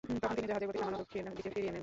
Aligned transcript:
তখন 0.23 0.35
তিনি 0.37 0.47
জাহাজের 0.49 0.67
গতি 0.69 0.77
সামান্য 0.81 0.99
দক্ষিণ 1.03 1.23
দিকে 1.37 1.49
ফিরিয়ে 1.53 1.71
নেন। 1.73 1.79